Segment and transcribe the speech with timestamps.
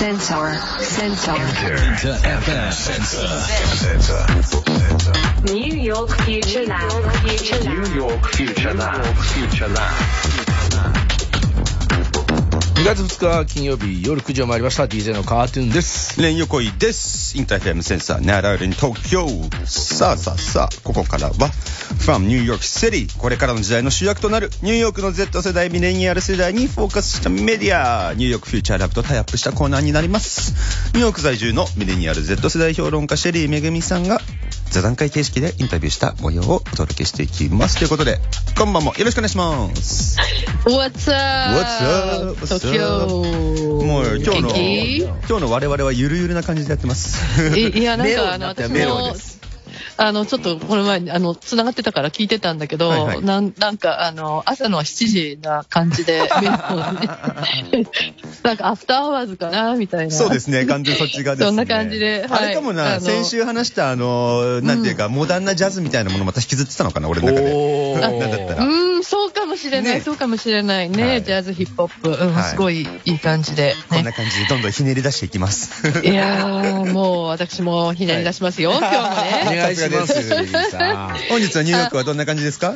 [0.00, 0.54] Sensor.
[0.80, 1.30] Sensor.
[1.32, 1.76] Enter
[2.24, 3.28] FM Sensor.
[3.76, 6.90] sensor New York Future Lab.
[7.28, 7.76] Future Lab.
[7.76, 9.04] New York Future Lab.
[9.18, 10.49] Future Lab.
[12.80, 17.36] 2月2日金曜日夜9時を回りました DJ のカートゥーンです連横井です。
[17.36, 19.28] インターフェムセンサー、ナラルに東京。
[19.66, 21.32] さあさあさあ、ここからは、
[21.98, 23.06] from New York City。
[23.18, 30.54] これからの時代の主役となる、ニューヨークの Z 世代、ミレニアル世代にフォーカスしたメディア、ニューヨークフューチャーラブとタイアップしたコーナーになります。
[30.94, 34.22] ニューヨーク在住のミレニアル Z 世代評論家、シェリーめぐみさんが、
[34.70, 37.78] 座談会形式でインタビューした模様をお届けしていきます。
[37.78, 38.18] ということで、
[38.56, 40.16] こんばんもよろしくお願いします。
[40.64, 41.58] What's up?
[41.58, 42.46] What's up?
[42.46, 43.08] 東京。
[43.84, 44.50] もう今日の、
[45.28, 47.56] 今日の我々はゆるゆるな感じでやってます。
[47.58, 49.39] いいや、なんメロか、あの、私もメロで、す。
[50.02, 56.20] あの、ちょっと、この前に、あの、繋がってたから聞いてたんだけど、はいはいなんなんか、あの、朝の7時な感じで、
[58.42, 60.14] なんか、 after hours かな、みたいな。
[60.14, 61.48] そうですね、完全にそっち側ですね。
[61.48, 68.00] そんな感じではいあれかもな、先週話した、あの、なんていうか、モダンなジャズみたいなものまた引きずってたのかな、俺の中で。
[68.00, 70.00] なんだったらうーん、そうかもしれない、ね。
[70.00, 71.02] そうかもしれないね。
[71.04, 71.22] はい。
[71.22, 72.10] ジャズ、ヒップホップ。
[72.10, 73.68] うん、はいすごいいい感じで。
[73.68, 73.74] ね。
[73.88, 75.88] こんな感じでどんどんひねり出していきます。
[76.06, 79.42] いやー、もう私もひねり出しますよ、 今日もね。
[79.46, 80.14] お願いします。
[81.28, 82.74] 本日はニューヨークはどんな感じですか？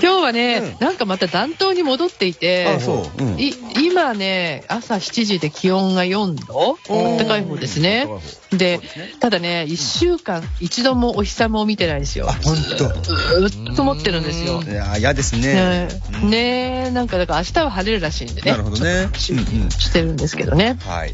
[0.00, 3.22] 今日はね、なんかまた暖冬に戻っていて、あそう。
[3.22, 3.38] うん。
[3.38, 8.08] い今ね、朝7時で気温が4度、暖かい方ですね。
[8.56, 8.80] で、
[9.20, 12.28] ただね、1週間一度もお日様を見てないんですよ。
[12.28, 12.60] あ、ほんと。
[12.60, 14.68] ずーっと持ってるんですよい。
[14.68, 15.88] やー、嫌ですね
[16.22, 16.82] ね。
[16.84, 18.50] ねなんかだから明日は晴れるらしいんでね。
[18.50, 19.08] なるほどね。
[19.12, 20.78] ちょっとうんうんしてるんですけどね。
[20.80, 21.12] はい。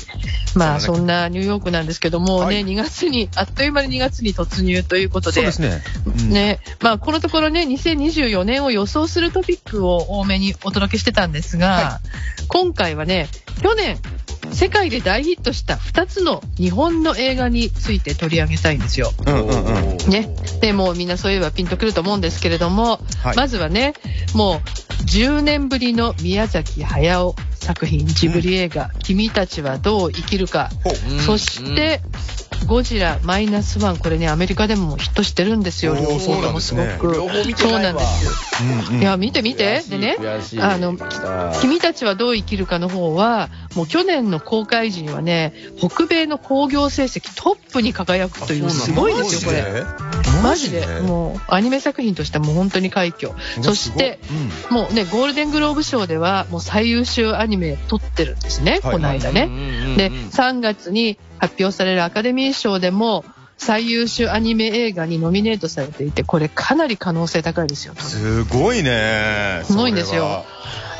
[0.54, 5.34] まあそんなニューヨークなんですけどもうね、はい2月に、あっという間に2月に突入ということで。
[5.36, 5.82] そうですね。
[6.06, 6.30] うん。
[6.30, 12.00] ね、まあこのところね、2024年を予想するトピックを多めにお届けしてたんですが、
[12.48, 13.28] 今回はね、
[13.62, 13.98] 去年、
[14.52, 19.12] 世界で大ヒットした2つの日本の映画について取り上げたいんですよ。
[19.26, 20.10] うんうんうん。
[20.10, 20.34] ね。
[20.60, 23.94] で、もうみんなそういえばピンとくると思うんですけれども、はいまずはね、
[24.34, 30.70] もう10年ぶりの宮崎駿作品、ジブリ映画、君たちはどう生きるか。
[30.84, 31.20] ほう。
[31.20, 32.00] そして、
[32.66, 37.14] ゴジラマイナスワン、これね、アメリカでもヒットしてるんですよ、両方ともすごく。
[37.14, 38.30] そうなんですよ。
[38.90, 39.82] うんうんいや、見て見て。
[39.88, 40.16] でね、
[40.60, 40.96] あの
[41.60, 49.84] 君たちはどう生きるかの方は、もう去年の公開時にはね、北米の興行成績トップに輝くという、すごいですよ、これ。
[50.42, 53.32] マジで、もう、アニメ作品としてはもう本当に快挙。
[53.62, 54.18] そして、
[54.70, 58.92] もうね、ゴールデングローブ賞では、もう最優秀アニメ取ってるんですね、はい。
[58.92, 59.48] この間ね。
[59.96, 63.24] で、3月に発表されるアカデミー賞でも、
[63.58, 67.94] 最優秀アニメ映画にノミネートされていて、これかなり可能性高いですよ。
[67.96, 69.62] すごいね。
[69.64, 70.44] すごいんですよ。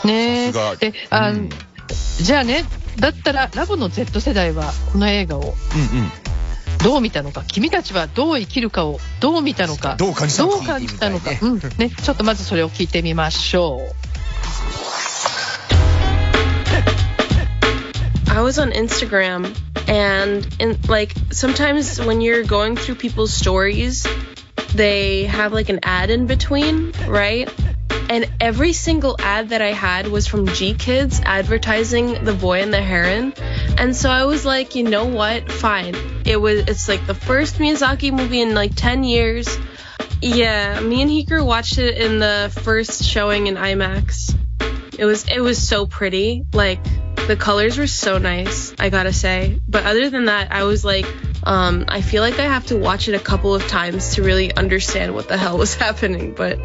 [0.05, 0.77] ねさすが。
[0.77, 1.49] で、あ、うん。
[2.21, 2.65] じゃあね、
[3.01, 5.55] だったらラボの Z 世代はこの映画を。
[6.83, 14.09] どう見たのか、君たちはどう生きるかをどう見たのか、どう感じたのかどう感じたのか、うん、ね、ちょっとまずそれを聞いてみましょう。
[18.31, 19.53] I was on Instagram
[19.89, 24.07] and in like sometimes when you're going through people's stories,
[24.77, 27.49] they have like an ad in between, right?
[28.09, 32.73] And every single ad that I had was from G Kids advertising The Boy and
[32.73, 33.35] the Heron.
[33.77, 35.53] And so I was like, you know what?
[35.53, 35.95] Fine.
[36.25, 39.59] It was it's like the first Miyazaki movie in like 10 years.
[40.23, 44.35] Yeah, me and Hiker watched it in the first showing in IMAX.
[44.99, 46.45] It was it was so pretty.
[46.53, 46.81] Like
[47.29, 49.61] the colors were so nice, I gotta say.
[49.69, 51.07] But other than that, I was like,
[51.45, 54.55] um, I feel like I have to watch it a couple of times to really
[54.55, 56.33] understand what the hell was happening.
[56.35, 56.59] But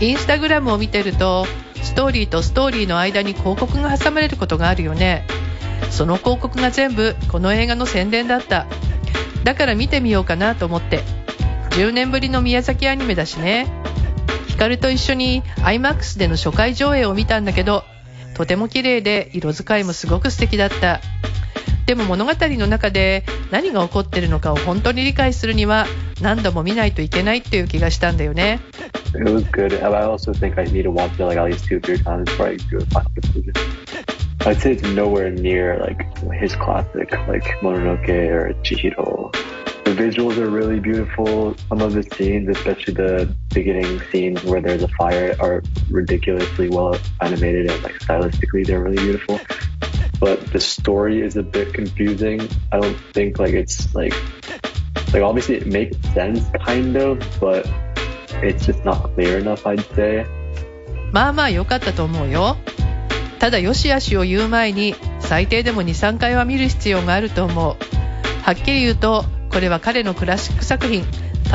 [0.00, 1.46] インスタグラムを見てると、
[1.82, 5.24] ストーリーとストーリーの間に広告が挟まれることがあるよね。
[5.90, 8.66] その広告が全部この映画の宣伝だった。
[9.44, 11.02] だから見てみようかなと思って。
[11.70, 13.66] 10年ぶりの宮崎アニメだしね。
[14.48, 17.84] ヒカルと一緒に IMAX での初回上映を見たんだけど、
[18.34, 21.00] とても綺麗で色使いもすごく素敵だった。
[21.86, 25.86] でも物語の中で何が起こってるのかを本当に理解するには
[26.20, 28.60] 何度も見ないといけないっていう気がしたんだよね。
[29.14, 29.72] It was good.
[29.72, 32.28] And I also think I need to watch it like at least two, three times
[32.28, 33.54] before I do a final conclusion.
[34.40, 39.32] I'd say it's nowhere near like his classic, like Mononoke or Chihiro.
[39.84, 41.56] The visuals are really beautiful.
[41.68, 46.96] Some of the scenes, especially the beginning scenes where there's a fire, are ridiculously well
[47.20, 49.40] animated and like stylistically they're really beautiful.
[50.20, 52.48] But the story is a bit confusing.
[52.72, 54.14] I don't think like it's like
[55.12, 57.66] like obviously it makes sense kind of, but
[58.42, 60.26] it's just not clear enough, I'd say.
[61.12, 62.56] まあまあ良かったと思うよ。
[63.38, 67.76] ただよしあしを言う前に最低でも23回は見る必要があると思う
[68.42, 71.04] はっきり言うとこれは彼のクラシック作品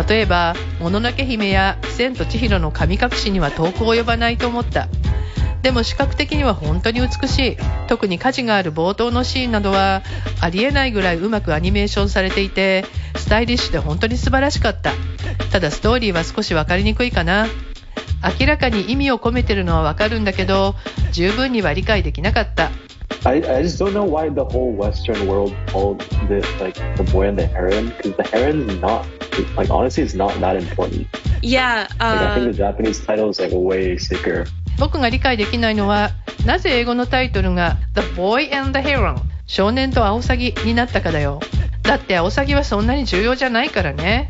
[0.07, 4.87] 例えば「もののけ姫」や「千と千尋の神隠し」には遠く及ばないと思った
[5.63, 7.57] でも視覚的には本当に美しい
[7.87, 10.03] 特に火事がある冒頭のシーンなどは
[10.41, 12.83] ありえないぐらいうまくアニメーションされていて
[13.15, 14.91] スタイリッシュで本当に素晴らしかった
[15.51, 17.47] ただストーリーは少し分かりにくいかな
[18.39, 20.75] 明らかに意味を込めてるのは分かるんだけど
[21.13, 22.69] 十分には理解できなかった
[23.25, 27.29] I, I just don't know why the whole Western world called this like the boy
[27.29, 29.05] and the heron because the heron's not
[29.55, 31.07] like honestly it's not that important.
[31.41, 31.87] Yeah.
[31.99, 34.45] Like I think Uh, the Japanese title is like way sicker.
[34.79, 36.11] 僕が理解できないのは
[36.45, 41.39] なぜ英語のタイトルが「The Boy and the Heron」少年とアオサギになったかだよ
[41.83, 44.29] だってアオサギはそんなに重要じゃないからね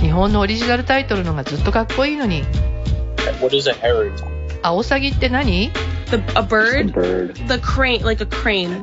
[0.00, 2.42] 日本のオリジナルタイトルのがずっとかっこいいのに
[3.40, 4.12] What is a heron?
[4.62, 5.70] アオサギって何
[6.10, 6.92] the, a bird?
[7.48, 8.82] The crane, like a crane.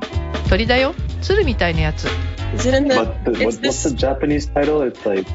[0.49, 2.07] 鳥だよ鶴みたいなやつ
[2.55, 2.95] Is it in the?
[2.95, 3.83] But the, it's what, what's this.
[3.83, 4.81] the Japanese title?
[4.81, 5.25] It's like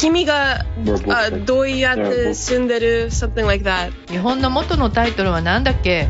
[0.00, 0.64] 君が
[1.10, 3.92] あどうやって住んでる something like that.
[4.10, 6.08] 日本の元のタイトルは何だっけ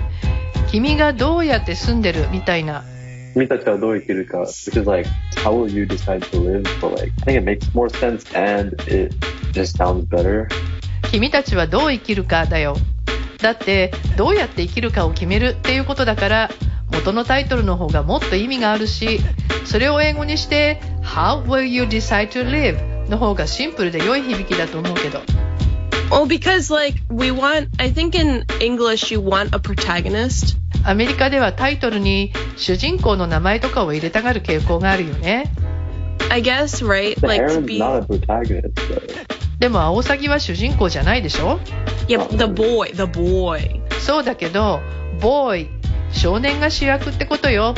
[0.71, 2.85] 君がどうやって住んでるみたいな
[3.35, 5.11] 君たちはどう生きるか which is like
[5.43, 6.63] how will you decide to live?
[6.81, 9.13] But like I think it makes more sense and it
[9.53, 10.47] just sounds better.
[11.11, 12.77] 君たちはどう生きるかだよ
[13.39, 16.51] だってどうやって生きるかを決めるっていうことだから
[16.93, 19.19] 元のタイトルの方がもっと意味があるし
[19.65, 22.90] それを英語にして How will you decide to live?
[23.11, 25.21] の方がシンプルで良い響きだと思うけど
[26.13, 27.69] Oh, because like we want.
[27.79, 30.57] I think in English you want a protagonist.
[30.85, 35.53] アメリカではタイトルに主人公の名前とかを入れたがる傾向があるよね
[36.31, 37.15] I guess right.
[37.25, 37.79] Like to be.
[37.79, 39.03] not a protagonist though.
[39.61, 41.61] でもアオサギは主人公じゃないでしょ
[42.09, 42.93] Yeah, the boy.
[42.95, 43.81] The boy.
[44.01, 44.81] そうだけど
[45.21, 45.69] ボーイ
[46.13, 47.75] 少年が主役ってことよ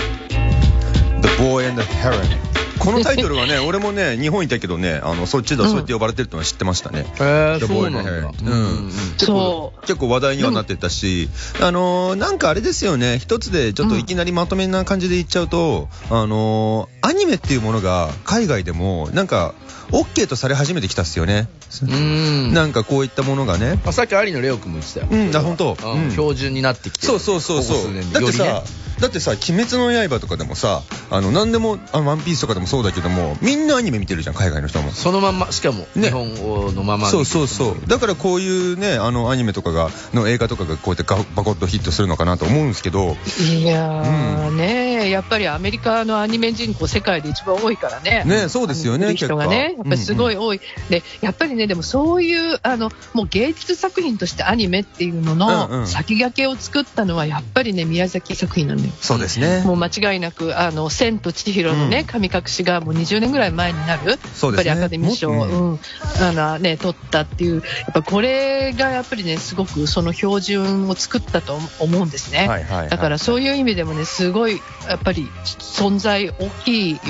[1.21, 2.52] The Boy and the Heron
[2.83, 8.11] このタイトルはね 俺もね日本いたけどねあのそっちではそうやって呼ばれてるってのは知ってましたね、へえそうなんだ。
[8.11, 11.29] Heron うん結構そ結構話題にはなってたし、
[11.61, 19.55] あのーなんかあれですよね、一つでちょっといきなりまとめな感じで言っちゃうと、あのーアニメっていうものが海外でもなんか
[19.91, 21.49] OK とされ始めてきたっすよね。
[21.83, 22.55] うん。
[22.55, 23.81] なんかこういったものがね。
[23.85, 25.09] まあさっき有野レオ君も言ってたよ。
[25.11, 25.37] うん。
[25.37, 25.77] あ本当。
[25.83, 26.05] うん。
[26.05, 26.11] うん。
[26.11, 27.13] 標準になってきてる。
[27.13, 27.95] そうそうそうそう。
[28.13, 28.63] だってさよりね、
[29.01, 34.93] だってさ、鬼滅の刃とかでもさ、あの、なんでも、あのワンピースとかでもそうだけども、みんなアニメ見てるじゃん、海外の人も。
[34.93, 37.77] そのまんましかもね日本語のままそうそうそう。
[37.87, 48.25] だからこういうね、あの、アニメとかが、の映画とかがこうやってガバコッとヒットするのかなと思うんですけど、いやー、ねやっぱりアメリカのアニメ人口世界で一番多いからね。
[48.25, 50.61] ねそうですよね人がね、やっぱりすごい多い。
[50.89, 58.92] で、やっぱりね、でもそういう、あの、もう芸術作品としてアニメっていうのうんうんの先駆けを作ったのはやっぱりね、宮崎作品なのよ。
[59.01, 59.63] そうですね。
[59.65, 64.19] もう間違いなく、あの、千と千尋のね、うん神隠しがもう20年ぐらい前になる。
[64.35, 65.81] そうですねやっぱりアカデミー賞を、うん、
[66.21, 67.61] あのね、取ったっていう、や
[67.91, 72.47] っぱこれがやっぱりね、すごくその標準を作ったと思うんですね。
[72.49, 77.01] はいはいはいだからそういう意味でもね、すごい、やっぱり存在大きいよ。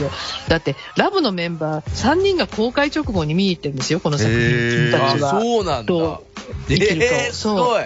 [0.49, 4.91] だって、ラブのメンバー3人が公開直後に見に行ってるんですよ、この作へ品。
[4.91, 5.31] 君たちは。
[5.41, 6.25] そうなんだど
[6.67, 7.85] うできるかをえーすごい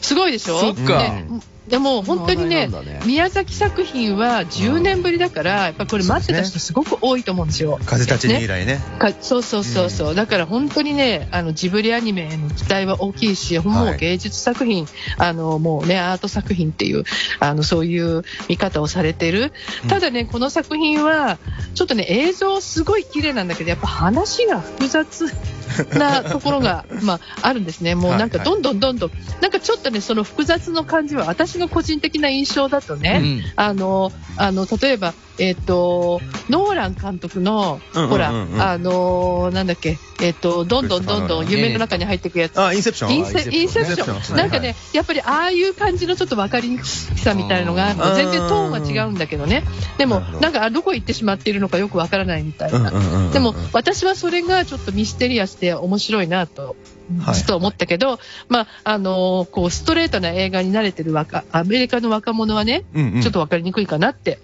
[0.00, 0.58] すごいでしょ？
[0.60, 1.26] そっかね
[1.68, 3.00] でも本当にねね。
[3.06, 7.78] 宮崎作品は10年ぶりだから、やっぱこれ待ってた人すごく多いと思うんですよ。
[7.86, 8.80] 風立ちに以ね来ね。
[8.98, 17.04] かそうそうそうそう、だから本当にねあのジブリアニメへの期待は大きいし、もう芸術作品あのもうねアート作品っていう
[17.40, 19.52] あのそういう見方をされてる、
[19.88, 21.38] ただねこの作品は
[21.74, 25.32] ちょっとね映像すごい綺麗なんだけどやっぱ話が複雑
[25.98, 27.94] なところが、まあ、あるんですね。
[27.94, 28.54] もうなんかはいはい。
[28.54, 42.60] どんどんどんどん、なんかちょっとね、その複雑の感じは、私の個人的な印象だとね、うんあの、あの、例えば、えっ、と、ノーラン監督の、ほら、あの、なんだっけ、えっ、と、どんどんどんどん夢の中に入っていくやつ。
[42.60, 44.36] あ、インセプションインセインセプション。
[44.36, 48.10] なんかね、やっぱりああいう感じのちょっと分かりにくさみたいなのがあるの。
[48.10, 49.64] うん全然トーンは違うんだけどね。
[49.98, 52.92] でもなんかどこ行ってしまっているのかよく分からないみたいな。
[53.32, 56.76] でも、私はそれがちょっとミステリアスで面白いなと、
[57.20, 57.34] はい。
[57.34, 58.18] ずっと思ったけど、
[58.48, 63.22] まあ、あのーこう、ストレートな映画に慣れてる若、アメリカの若者はね、うんうん。
[63.22, 64.38] ちょっと分かりにくいかなって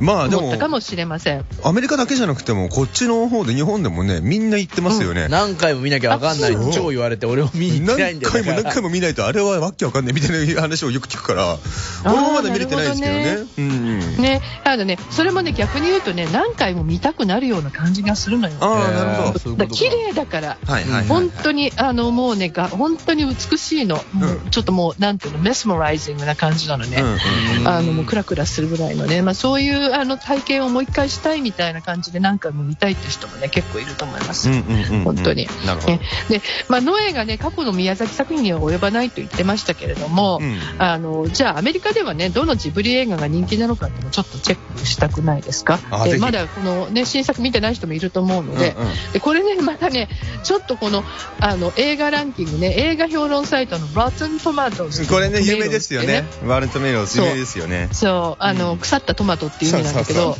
[0.00, 1.44] まあでもかもしれません。
[1.62, 11.58] アメリカだけじゃなくてもこっちの方で日本でもねみんな行ってますよね、何回も見なきゃわかんない超言われて俺も見に行ってないんだよ何回も何回もも見ないとあれはわけわかんないみたいな話をよく聞くから
[12.04, 13.24] 俺もまだ見れてないですけどね。
[13.24, 14.16] なるうんうん。
[14.22, 18.56] ね、あのね、それもね、逆に言うとね、何回も見たくなるような感じがするのよ。
[18.60, 19.38] ああなるほど。
[19.38, 19.74] そういうことか。
[19.74, 20.58] だ綺麗だから。
[20.66, 23.96] はいはいはい、本当に、あの、もうね、が本当に美しいの。
[24.12, 27.00] もうちょっともう、なんていうの、メスモライジングな感じなのね。
[27.00, 27.68] うんうん。
[27.68, 34.50] あの、もうクラクラするぐらいのね、まあそういう、あの、体験をもう一回したいみたいな感じで何回も見たいっていう人もね、結構いると思います。
[34.50, 35.04] うんうんうんうん。
[35.04, 35.48] 本当に。
[35.66, 35.92] なるほど。
[35.94, 45.78] ね、で、まあ、ノエがね、過去の宮崎作品には及ばないと言ってましたけれども、うんあの、じゃあアメリカではね、どのジブリ映画が人気なのかっていうのをちょっとチェックしたくないですか？
[46.04, 49.12] でまだこのね、新作見てない人もいると思うので、うんうん。
[49.12, 50.08] でこれね、またね、
[50.44, 51.04] ちょっとこの、
[51.40, 56.24] あの、映画ランキングね、映画評論サイトの Rotten Tomatoes これね有名ですよね。
[56.44, 57.88] ワールドメロス有名ですよね。
[57.92, 60.36] そう、あの、腐ったトマトっていうなんだけど、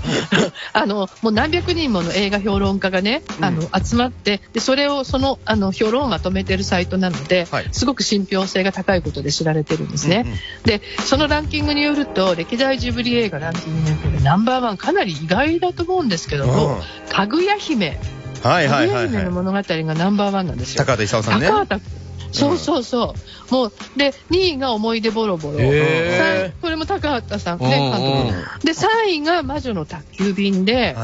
[0.72, 7.68] あの、もう何百人もの映画評論家がね、あの、集まって、で、それを、その、あの、評論をまとめてるサイトなので、はい。
[7.72, 10.24] すごく信憑性が高いことで知られてるんですね。
[10.24, 10.36] うんうん。
[10.64, 17.98] で、そのランキングによると、歴代ジブリ映画ランキングによると、ナンバーワンかなり意外だと思うんですけども、かぐや姫、
[18.42, 18.88] はいかぐはいはい。
[18.88, 20.84] はいや姫の物語がナンバーワンなんですよ。
[20.84, 21.48] 高畑勲さんね。
[21.48, 21.82] 高畑
[22.32, 23.14] そうそうそ
[23.50, 23.54] う。
[23.54, 25.58] もう、で、2位が思い出ボロボロ。
[25.60, 28.66] へー三これも高畑さんうんね、うん監督。
[28.66, 30.94] で、3位が魔女の宅急便で、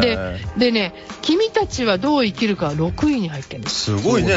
[0.00, 3.84] で、でね、君たちはどう生きるかは6位に入ってるんです。
[3.84, 4.34] すごいね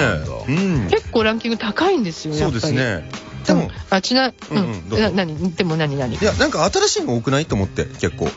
[0.90, 2.74] 結構ランキング高いんですよ、やそうっぱり。
[2.76, 3.10] ですね
[3.46, 5.16] でもあ、ちな、ううんうんどうぞん。
[5.16, 5.52] な、何？
[5.56, 6.16] でも何何？
[6.16, 7.46] いやなんか新しいの多くない？
[7.46, 8.30] と思って結構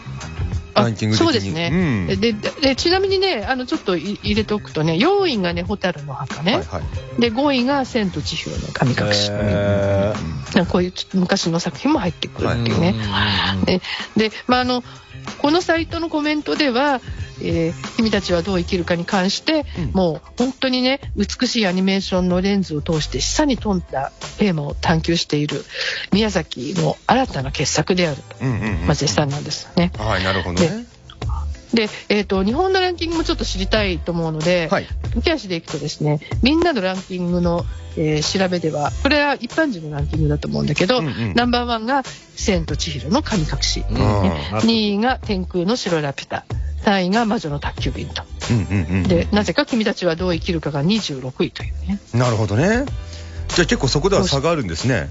[0.83, 1.71] ランキング的にそうですね。
[1.73, 6.56] うんでででちなみにね、あの、ちょっとい入れておくとね、4位がね、蛍の墓ね。
[6.56, 9.30] はいはいで、5位が千と千尋の神隠し。
[9.33, 10.12] へ
[10.54, 12.95] なんかこういうちょっと昔の作品も入ってくるっていうね。
[13.64, 13.80] で、
[14.16, 14.85] でまあ、あの、
[15.38, 17.00] このサイトのコメントでは、
[17.43, 19.90] えー君たちはどう生きるかに関して、うん。
[19.93, 25.64] もう本当にね、美しいアニメーションのレンズを通して示唆に富んだテーマを探求している
[26.12, 29.93] 宮崎の新たな傑作であると、うんうんうんまあ、絶賛なんですね。
[29.99, 30.87] はいなるほどね。
[31.75, 34.87] で、えっ、と、日本のランキングもちょっと知りたいと思うので、はい。
[35.02, 37.64] 駆け足でいくとですね、みんなのランキングの、
[37.97, 42.02] えー調べでは、これは一般人のランキングだと思うんだけど、うんうんナンバーワンが
[42.37, 46.45] 千と千尋の神隠し、うんね2位が天空の白ラピュタ、
[46.87, 48.23] 3位が魔女の宅急便と。
[48.50, 51.99] うんうんうんで、なぜか君たちはどう生きるかが26位というね。
[52.14, 52.87] なるほどね。
[53.49, 55.09] じゃあ結構そこでは差があるんですね。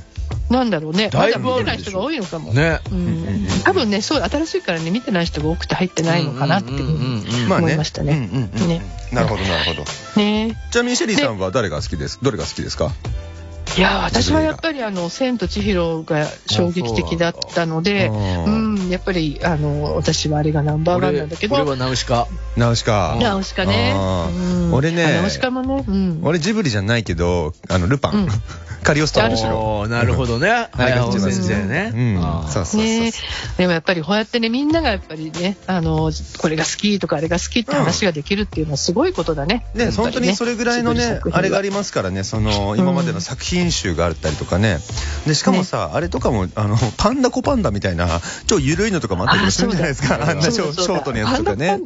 [0.49, 1.09] なんだろうね。
[1.13, 2.53] まだ見てない人が多いのかも。
[2.53, 2.79] ね。
[2.91, 8.27] うん、多分ね、そう、新しいからね、見てない人が多くて入ってないのかなって思いましたね。
[8.67, 8.81] ね。
[9.11, 9.83] なるほどなるほど。
[10.21, 10.55] ね。
[10.71, 12.19] ちなみにシェリーさんは誰が好きです？
[12.21, 12.91] どれが好きですか？
[13.77, 21.55] いや私はやっぱりあの「千と千尋」が衝撃的だったのでうんんやっぱりあの私はあれがナンバーワンなんだけど。
[21.55, 22.27] 俺はナウシカ。
[22.55, 23.17] ナウシカ。
[23.19, 23.93] ナウシカね。
[23.95, 24.73] うん。
[24.73, 26.19] 俺ねあナウシカもねうん。
[26.23, 28.27] 俺ジブリじゃないけどあのルパン、うん。
[28.83, 30.47] カリオストロある種おーなるほどね。
[30.49, 31.91] あれが早尾一番好き先生ね。
[31.95, 32.21] うん。
[32.43, 33.11] そうそうそうね
[33.57, 39.65] でもやっぱりこうやってねみんながやっぱりねあのこれが好きとかあれが好きって話ができるっていうのはすごいことだね。
[39.73, 42.23] ね、本当にそれぐらいのねあれがありますからね。
[42.23, 44.79] その今までの作品集があったりとかね。
[45.25, 50.15] でしかもさ、あれとかもあのパンダコパンダみたいな超緩いのとかもあったりもするんじゃないですか。
[50.15, 51.79] あんなショートのやつとかね。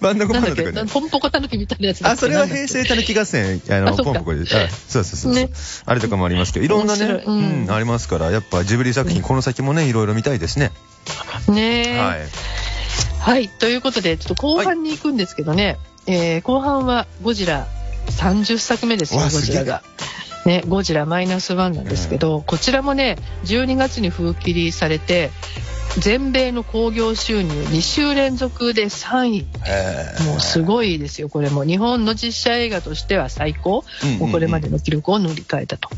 [0.00, 0.84] パンダコパンダとかね。
[0.90, 4.42] ポンポコタヌキみたいなやつあそれは平成たぬき合戦あのポンポコで。
[4.42, 5.50] あそうそうそうね。
[5.84, 7.62] あれとかもありますけどいろんなねうん。
[7.62, 10.70] うんありますからやっぱジブリ作品この先もねいろいろ見たいですね、
[11.48, 11.96] ね。
[11.96, 12.18] えはい。
[13.20, 17.66] はい、ということで、ちょっと後半に行くんですけどね、えー後半はゴジラ
[18.06, 19.82] 30作目ですよ、わゴジラが。
[20.46, 25.30] ね、ゴジラマイナスワンなんですけど、こちらもね、12月に封切りされて、
[25.98, 29.46] 全米の興行収入2週連続で3位。
[30.24, 31.64] もうすごいですよ、これも。
[31.64, 33.84] 日本の実写映画としては最高。
[34.02, 35.88] うんうんうんもうこれまでの記録を塗り替えたと。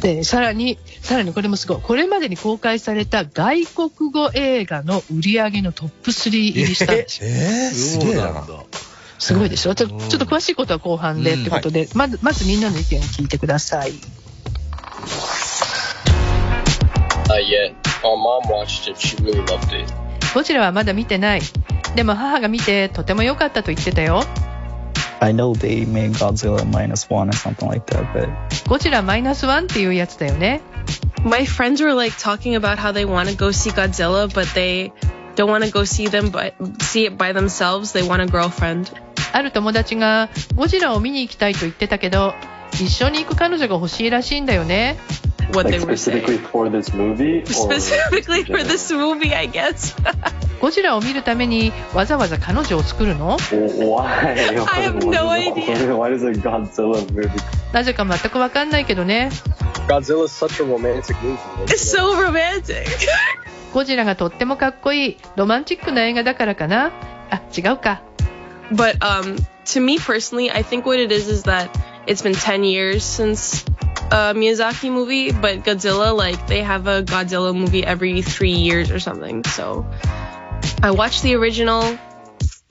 [0.00, 1.78] で、さらに、さらにこれもすごい。
[1.82, 7.30] これまでに公開された外国語映画の売り上げのトップ3入りしたんですよ。
[7.30, 8.42] えー、すげえなだ
[9.22, 13.92] すごいでしょちょちょっと詳しいことは後半でってことで、まず、まずみんなの意見を聞いてください。
[20.34, 21.42] ゴジラはまだ見てない。
[21.94, 24.24] でも母が見てとても良かったと言ってたよ。
[25.20, 28.28] I know they made Godzilla minus one or something like that, but
[28.68, 30.62] ゴジラマイナスワンっていうやつだよね。
[31.22, 34.90] My friends were like talking about how they want to go see Godzilla, but they
[35.36, 37.92] don't want to go see them but see it by themselves.
[37.92, 38.90] They want a girlfriend.
[39.32, 42.34] ある友達がゴジラを見に行きたいと言ってたけど
[42.74, 44.96] 一緒に行く彼女が欲しいらしいんだよね。
[50.60, 53.36] ゴジラを見るためにわざわざ彼女を作るの？
[57.72, 59.30] なぜか全く分かんないけどね。
[63.74, 66.92] ゴジラがとってもかっこいいロマンチックな映画だからかな。
[67.30, 68.02] あ違うか。
[68.71, 73.03] But um, to me personally, I think what it is is that it's been 10 years
[73.03, 73.63] since
[74.11, 78.99] a Miyazaki movie, but Godzilla, like, they have a Godzilla movie every three years or
[78.99, 79.43] something.
[79.43, 79.85] So
[80.81, 81.97] I watched the original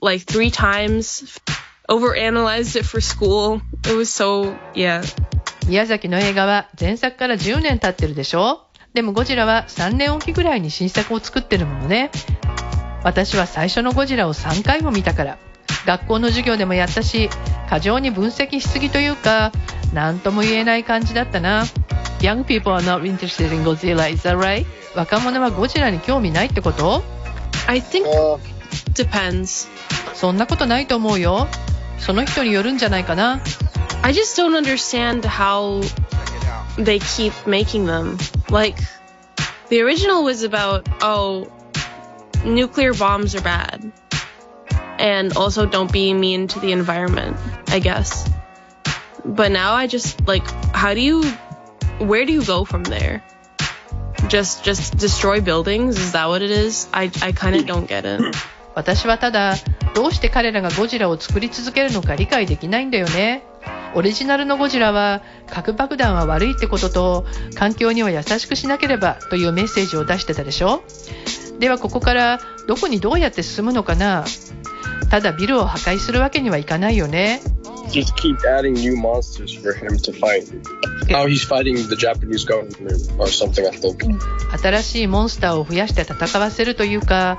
[0.00, 1.38] like three times,
[1.88, 3.60] overanalyzed it for school.
[3.84, 5.04] It was so, yeah.
[5.66, 12.12] 宮崎の映画は前作から10年経ってるでしょでもゴジラは3年おきぐらいに新作を作ってるものね
[13.02, 15.38] 私は最初のゴジラを3回も見たから
[15.85, 17.29] 学校の授業でもやったし
[17.69, 19.51] 過剰に分析しすぎというか
[19.93, 21.65] 何とも言えない感じだったな
[22.19, 24.65] Young people are not interested in Godzilla, is that right?
[24.95, 27.03] 若者はゴジラに興味ないってこと
[27.67, 28.39] I think Uh,
[28.93, 29.67] depends.
[30.13, 31.47] そんなことないと思うよ
[31.97, 33.41] その人によるんじゃないかな
[34.03, 35.81] I just don't understand how
[36.77, 38.17] they keep making them.
[38.49, 38.75] Like,
[39.69, 41.47] the original was about, oh,
[42.43, 43.91] nuclear bombs are bad.
[45.01, 47.35] And also don't be mean to the environment,
[47.67, 48.29] I guess.
[49.25, 51.23] But now I just, like, how do you,
[51.97, 53.23] where do you go from there?
[54.27, 55.97] Just, just destroy buildings?
[55.97, 56.87] Is that what it is?
[56.93, 58.35] I, I kind of don't get it.
[58.75, 59.55] 私はただ
[59.93, 63.43] どうして彼らがゴジラを作り続けるのか理解できないんだよね
[63.93, 70.83] オリジナルのゴジラは核爆弾は悪いってことと環境には優しくしなければというメッセージを出してたでしょ
[71.59, 74.23] ではここからどこにどうやって進むのかな
[75.09, 77.41] ただビルを破壊するわけにはいかないよね
[77.89, 80.45] just keep adding new monsters for him to fight.
[81.09, 83.97] Now he's fighting the Japanese government or something, I think.
[84.57, 87.37] 新しいモンスターを増やして戦わせるというか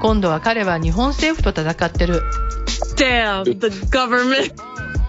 [0.00, 2.22] 今度は彼は日本政府と戦ってる
[2.96, 4.54] Damn, the government.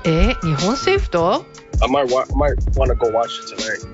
[0.04, 1.46] えー日本政府と
[1.82, 3.88] I might, wa- might want to go watch it tonight.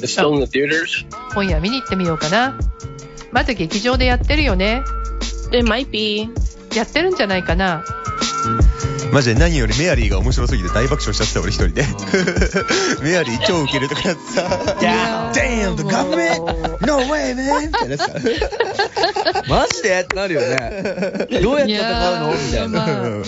[0.00, 1.04] It's still in the theaters.
[1.34, 2.56] 今夜見に行ってみようかな
[3.32, 4.82] まだ劇場でやってるよね
[5.50, 6.30] It might be.
[6.78, 7.84] やってるんじゃないかな。
[9.18, 11.82] マジで何よりメアリーが面白すぎて大爆笑しちゃってた俺一人で。
[13.02, 14.42] メアリー超ウケるとかやってさ
[15.34, 16.86] 「Damn the government!
[16.86, 18.08] No way man!」みたいなさ。
[19.48, 21.28] マジでってなるよね。
[21.42, 22.32] どうやって戦うの？
[22.32, 22.68] みたいな。
[22.68, 23.24] まあうん。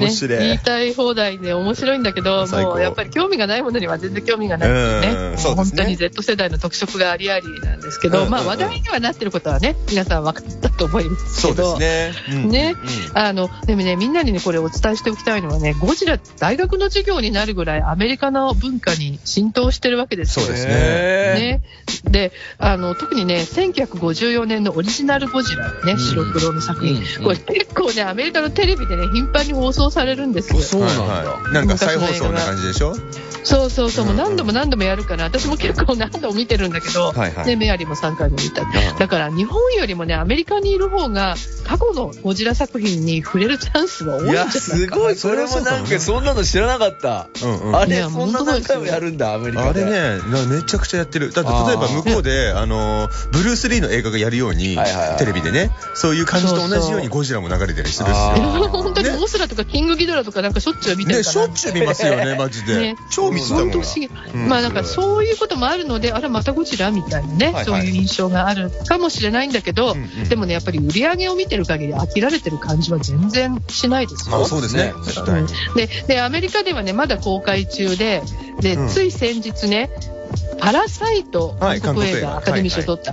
[0.00, 5.08] 面白ね、言いいたい放題で面白いんだけど、もうやっぱり興味がないものには全然興味がないですよね。
[5.08, 5.38] うん。
[5.38, 5.76] そうですね。
[5.76, 8.30] 本当に Z 世代の特色がありありなんですけど、うん。
[8.30, 11.74] まあ話題にはなってることはね、皆さん分かったと思いますそうでけど。
[11.76, 12.48] すね、うん。
[12.50, 12.74] ね。
[12.76, 13.18] うん。
[13.18, 20.46] あの、でもね、みんなにね、これお伝えしておきたいのはね、ゴジラ大学の授業になるぐらいアメリカの文化に浸透してるわけですよ。
[20.46, 20.72] そうですね。
[20.74, 21.62] へね、
[22.04, 27.24] であの特にね1954年のオリジナルゴジラね、白黒の作品、うん。
[27.24, 30.60] これ結構ねアメリカのテレビでね頻繁に放送されるんですよ。
[30.60, 31.02] そうなんだ。
[31.02, 31.54] はいはい。
[31.54, 32.94] なんか再放送な感じでしょ？
[33.44, 37.46] そうそうそう、もう何度も何度もやるから私も結構何度も見てるんだけど、はいはい。
[37.46, 38.62] ね、メアリーも3回も見た。
[38.62, 38.98] ん。
[38.98, 45.16] だから日本よりもねアメリカにいる方が過去のゴジラ作品に触れるチャンスは多いんいじゃないかや、すごい。
[45.16, 47.28] それもなんか、そんなの知らなかった。
[47.42, 49.84] うんうんあれ、そんな何回もやるんだ、アメリカで。
[49.84, 51.32] あれね、なめちゃくちゃやってる。
[51.32, 58.66] だって例えば向こうで、あの、ブルース・リーの映画がやるようにはいはいはい、テレビでね、そういう感じと同じようにゴジラも流れてたりするんですあよ。
[58.66, 62.96] ー本当にモスラとかキングギドラとかなんかしょっちゅう見てるね、からしょっちゅう見ますよね、マジでね。
[63.10, 64.48] 超見てたもん。
[64.48, 74.36] まあなんかそういうこともあるので、あれまたゴジラみたいなね、はいはいそういう印象があるかもしれないんだけど、うんうんでもね、やっぱり売り上げを見てる限り飽きられてる感じは全然しないですよ。
[74.36, 75.48] まあそうですね、絶対に。
[75.76, 78.22] でで、アメリカではね、まだ公開中で、
[78.60, 79.90] で、うんつい先日ね、
[80.58, 83.12] パラサイト、はい韓国映画画アカデミー賞取った。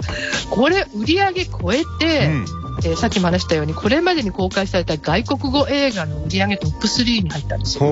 [0.49, 2.45] これ、売り上げ超えて、うん
[2.81, 7.83] えーさっきも話したように、これまでに公開された外国語映画の売り上げトップ3に入ったんですよ。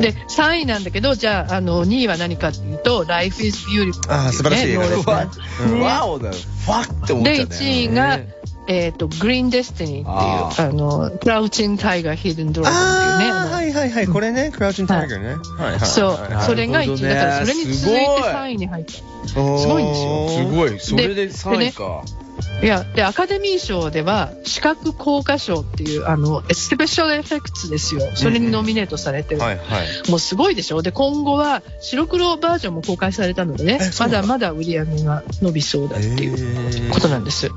[0.00, 3.92] で、3位なんだけど、じゃあ、あの、2位は何かっていうと、Life is Beautiful ね。
[4.08, 6.34] あー素晴らしい映画ですねノーレスうんワオだよ。
[6.34, 7.60] ファって思っちゃで、ったね。
[7.60, 8.18] 1位が、
[8.66, 12.64] えっ、と、Green Destiny っていう、ああの、Crouching Tiger Hidden Dragon っていうね。
[12.64, 15.28] はいはいはい、これね、クラウチンタイガーね。
[15.58, 15.80] はいはい。
[15.80, 17.02] そうはいはい、それが1位。
[17.02, 18.92] だから、それに続いてすごい3位に入った。
[19.28, 20.80] すごすごいんですよすごい。
[20.80, 22.04] それで3位か。
[22.62, 28.00] いや、で、アカデミー賞では、視覚効果賞っていう、あの、スペシャルエフェクツですよ。
[28.14, 29.40] それにノミネートされてる。
[29.40, 30.10] はいはい。
[30.10, 30.80] もうすごいでしょ？
[30.80, 37.48] で、今後は白黒バージョンも公開されたのでねまだまだ売り上げが伸びそうだっていうえことなんです。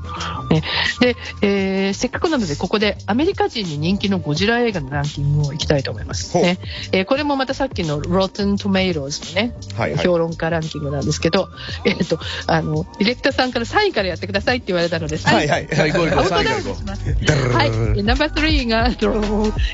[0.50, 0.62] ね、
[1.00, 6.36] で、えーせっかくなのでここでアメリカ人に人気のゴジラ映画のランキングをいきたいと思います。
[6.36, 6.58] ね
[6.92, 11.48] えーこれもまたさっきの Rotten Tomatoes のね、はいはい評論家ランキングなんですけど、
[11.84, 15.26] えっ、と、あの、ディレクターさんから3位からやってくださいって言われれたのです。
[15.26, 17.54] はいはいはい、ゴールド、カウント最後行こダウンします。
[17.54, 17.98] はい。
[17.98, 18.86] えナンバー3が、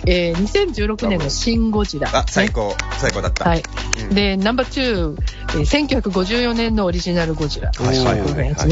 [0.07, 2.11] えー、2016年のシン・ゴジラ。
[2.13, 2.75] あ、最高。
[2.99, 3.49] 最高だった。
[3.49, 3.63] はい。
[4.09, 7.71] うんで、ナンバー2、えー、1954年のオリジナルゴジラ。
[7.71, 8.67] はいはいはいは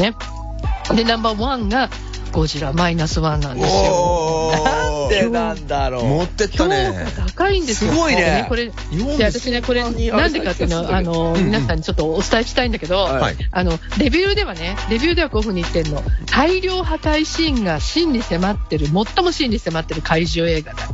[0.91, 0.95] い。
[0.95, 1.89] で、ナンバー1が
[2.31, 4.82] ゴジラマイナスワンなんですよ。
[5.19, 5.29] おーう。
[5.29, 6.05] で、なんだろう。
[6.05, 6.91] 持ってった評ね。
[7.15, 7.91] 価高いんですよ。
[7.91, 8.71] すごいねでこれ、
[9.19, 16.01] 私ね、これ、なんでかっていうのは、あの、うん皆さんにちょっとお伝えしたいんだけど、はいあの、レビューではね、レビューではこういうふうに言ってんの。
[16.25, 20.87] 大量破壊シーンが真に迫ってる、最も真に迫ってる怪獣映画だ。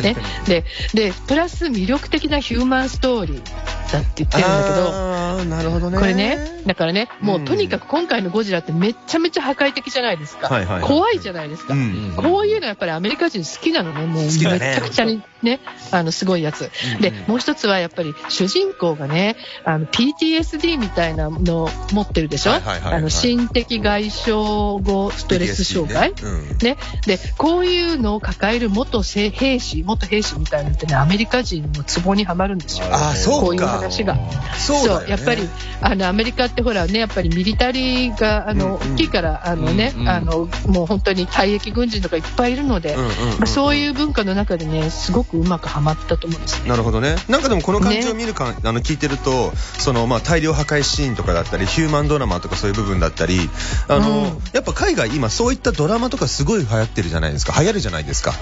[0.00, 0.16] ね。
[0.46, 5.98] で、で、プラス魅力的なヒューマンストーリーだって言ってるんだけど、なるほどね。
[5.98, 10.48] これね、だからね、もううんとにかく今回のゴジラってめっちゃめちゃ破壊的じゃないですか。
[10.48, 11.74] はいはいはい怖いじゃないですか。
[11.74, 12.14] うん。
[12.16, 15.60] こういうのやっぱりアメリカ人好きなのね、もうめちゃくちゃにね、
[15.92, 16.70] あの、すごいやつ。
[17.00, 22.50] で、もう一つはやっぱり主人公がね、あの、PTSD みたいなのを持ってるでしょ？
[22.52, 22.94] はいはいはいはい。
[22.94, 26.10] あの、心的外傷後ストレス障害？
[26.10, 26.14] ね。
[26.22, 26.58] うん。
[26.58, 26.76] ね。
[27.06, 32.86] で、こういうのを抱える元兵士、元兵士みたいなのってね、アメリカ人のツボにはまるんですよ。
[32.90, 34.16] あーそうかこういう話が。
[34.58, 35.10] そうね。
[35.10, 35.48] やっぱり、
[35.80, 38.94] あの、アメリカってほらね、やっぱりミリタリーが、あの、うんうん。
[38.94, 40.08] 大きいから、あのね、うんうん。
[40.08, 46.68] あの、もう本当に退役軍人とかいっぱいいるので、うんうんうんそういう文化の中でね、すごくうまくはまったと思うんですね。
[46.68, 47.16] なるほどね。
[47.28, 53.50] なんかでもこの感じをね見るか、あの聞いてると、そのまあ大量破壊シーンとかだったり、ヒューマンドラマとかそういう部分だったり、
[53.88, 57.60] あの、うんやっぱ海外今そういったドラマとかすごい流行ってるじゃないですか。
[57.60, 58.32] 流行るじゃないですか。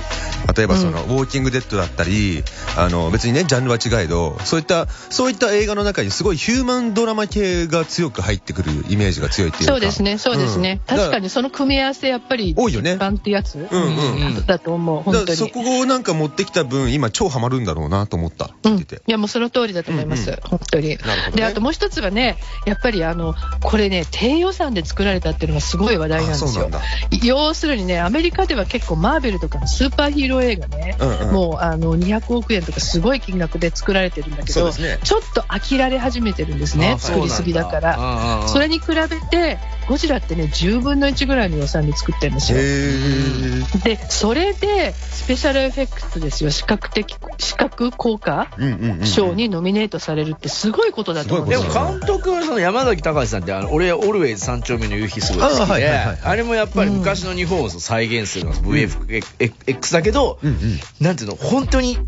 [0.55, 2.44] 例えばその、ウォーキングデッドだったり、
[2.76, 9.72] あの別にねジャンルは違えど、そういったそういった映画の中にすごいヒューマンドラマ系が強く入ってくるイメージが強いっていうか。
[9.72, 10.81] そうですね、そうですね。
[10.88, 15.37] うん確かにその組み合わせ、やっぱり、多いよね一般ってやつ、うんうんうんだと思う、だ本当に。
[15.37, 18.51] そこをなんか持ってきた分、今超ハマるんだろうなと思った。
[18.64, 18.87] うん、い。
[19.07, 20.88] やもうその通りだと思います、うんうん本当に。
[20.88, 20.99] ね
[21.35, 26.71] であともう一つはね、やっぱりあのこれね、低予算で作られたっていうのがすごい話題なんですよ。
[27.23, 37.97] 要するにね、アメリカでは結構マーベルとかのスーパーヒーロー映画ね、うんうんもうあの200億円とかすごい金額で作られてるんだけど、ねちょっと飽きられ始めてるんですね、あ作りすぎだから。
[37.97, 39.59] らそれに比べて、
[39.92, 42.59] ゴジラってね、10分の1ぐらいの予算で作ってるんですよ。
[42.59, 43.85] へー。
[43.85, 48.48] で、それで、スペシャルエフェクツですよ、視覚的、視覚効果
[49.05, 51.83] 賞にノミネートされるってすごいことだと思うんでですよ。
[51.85, 56.18] も監督はその山崎隆さんってあの俺オルウェイズ三丁目の夕日すごい好きあはいではいはいはい。
[56.22, 60.81] あれもやっぱり昔の日本を再現するのが VFX だけど、うんうん。
[61.00, 61.98] なんていうの本当に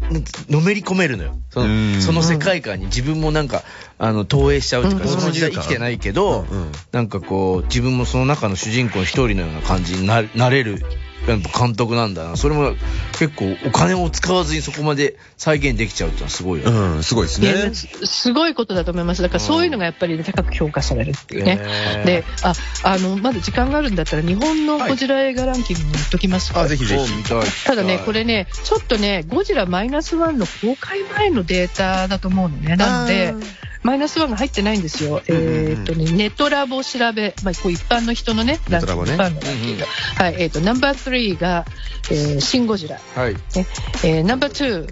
[0.49, 1.37] のめり込めるのよ。
[1.51, 1.95] そうん。
[1.95, 3.63] のその世界観に自分もなんか
[3.99, 5.09] あの投影しちゃうというか、うん。
[5.11, 6.73] その時代生きてないけど、うんうん。
[6.91, 10.79] なんかこう自分もその中の主人公の一人のような感じにななれる
[11.27, 12.75] やっぱ監督なんだなそれも
[13.19, 16.79] 結構お金を使わずにそこまで再現できちゃうってのはすごいよね。
[16.79, 17.75] うん、すごいですね。
[17.75, 19.23] すすごいことだと思います。
[19.23, 21.57] だからそういうのがやっぱり、ね、高く評価されるっていうね。
[22.05, 26.61] で、あ、あの、まだ時間があるんだったら、日本のゴジラ映画ランキングに言っときますか。
[26.61, 27.13] あ、ぜひぜひ。
[27.65, 32.77] ただね、これね、ちょっとね、ゴジラマイナスワンの公開前のデータだと思うのね。
[32.77, 33.35] なので、
[33.85, 35.23] マイナスワンが入ってないんですよ。
[35.29, 39.85] うんうんうんえーっとね、ネトラボ調べ、まあ、こう一般の人のね、ネトラボねランキング一般のランキング
[40.25, 41.67] はい、えーっと、ナンバー3が、
[42.11, 42.99] えーシン・ゴジラ。
[43.15, 43.35] はい。
[43.35, 43.41] ね
[44.03, 44.87] えーナンバー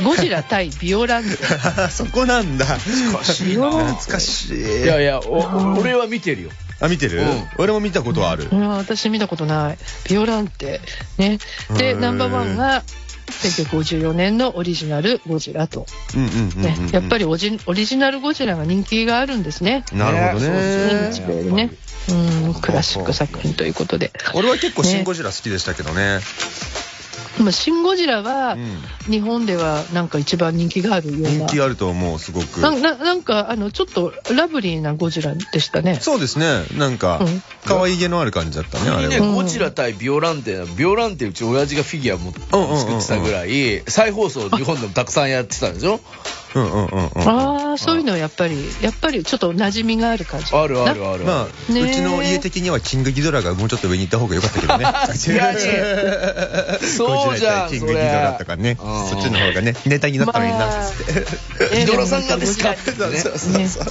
[0.00, 1.30] 2、ゴジラ対ビオランテ。
[1.90, 2.66] そこなんだ。
[2.66, 4.82] 懐かしいな懐かしい。
[4.82, 6.50] いやいや、お俺は見てるよ。
[6.80, 7.22] あ、見てる？
[7.22, 8.54] うん俺も見たことあるう。
[8.54, 9.78] ん、私見たことない。
[10.08, 10.80] ビオランテ。
[11.18, 11.38] ね。
[11.76, 12.82] で、ナンバーワンが、
[13.30, 15.86] 1954年のオリジナルゴジラと。
[16.14, 16.76] ね。
[16.92, 19.84] やっぱりオジオリジナルゴジラが人気があるんですね。
[19.92, 21.10] なるほどね。
[21.52, 21.70] ね。
[22.10, 24.12] うん、クラシック作品ということで。
[24.34, 26.20] 俺は結構シン・ゴジラ好きでしたけどね。
[27.38, 31.30] まあ、シン・ゴジラはう、ん日本ではなんか一番人気があるような。
[31.30, 32.60] 人気あると思う、すごく。
[32.60, 35.98] なななんか、あの、ちょっとラブリーなゴジラでしたね。
[36.00, 36.46] そうですね。
[36.76, 39.26] なんかうん、可愛げのある感じだったね、あれは。
[39.26, 46.00] うんゴジラ対ビオランテ、ビオランテうち親父がフィギュアもうんうんうんうん作ってたぐらい、再放送日本でもたくさんやってたんでしょ？
[46.54, 47.10] うんうんうんうん。
[47.28, 50.46] ああ、そういうのはやっぱり、やっぱりちょっっと馴染みがある感じ。
[50.54, 51.24] あるあるある。
[51.24, 54.84] まあ、うちの家的にはキングギドラがもうちょっと上に行った方が良かったけどね。
[55.16, 55.32] そ
[57.32, 58.76] うじゃんキングギドラとかね。
[58.76, 58.84] そ
[59.16, 61.12] れそっちの方がね、ネタになったのになまあっつって。
[61.72, 63.84] えーヒドラさんがですかでもね そうそうそう。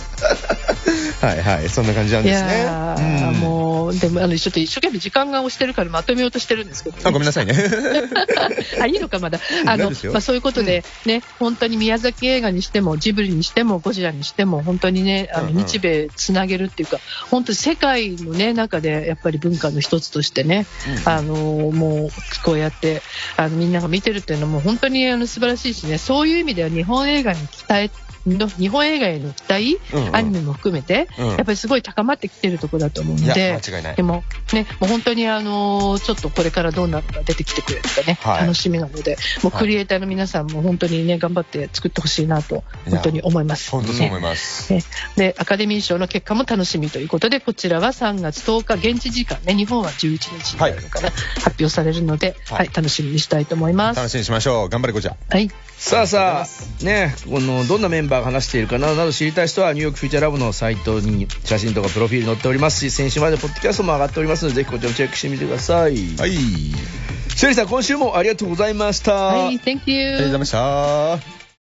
[1.21, 2.59] はいはい、そんな感じなんいですね。
[2.59, 7.53] やー、うんもう、でも、あの、ちょっと一生懸命時間が押してるからまとめようとしてるんですけど、あ、ごめんなさいね。
[8.81, 9.39] あ、いいのか、まだ。
[9.65, 20.65] あのまあ、そういうことで、ね、本当に宮崎映画にしても、ジブリにしても、ゴジラにしても、本当にね、あの、うんうん日米つなげるっていうか、本当に世界のね、中で、やっぱり文化の一つとしてね、
[21.03, 22.09] あの、もう、
[22.43, 23.01] こうやって、
[23.35, 27.91] あの、みんなが見てるっていうのも、本当に、あの、素晴らしいしね、そういう意味では日本映画に期待、
[28.27, 43.71] の日本映画への期待、うんうんアニメも含めて、うんやっぱりすごい高まってきてるところだと思うのいやで、間違いないでもね、もう本当にあのーちょっとこれからどうなるか出てきてくれるかね、はい楽しみなので、もうクリエイターの皆さんも本当にね、頑張って作ってほしいなと、本当に思います。
[43.71, 44.73] 本当そう思いねます。
[44.73, 44.83] ね
[45.15, 53.97] で、アカデミー賞の結果も楽しみということで、こちらは3月10日、現地時間ね、日本は11日になるのかな、発表されるので、はいはい、楽しみにしたいと思います。
[53.97, 54.69] 楽しみにしましょう。
[54.69, 55.15] 頑張れ、こちゃ。
[55.29, 55.49] はい。
[55.77, 65.95] さあさあ、ね、この、どんなメンバーが話しているかなどなど知りたい人は、ニューヨークフューチャーラボのサイトに写真とかプロフィール載っておりますし、先週までポッドキャストも上がっておりますので、ぜひこちらもチェックしてみてください。
[66.17, 66.31] はい。
[66.33, 69.13] シェリーさん、今週もありがとうございました。
[69.13, 70.07] はい、Thank you.
[70.07, 71.36] ありがとうございました。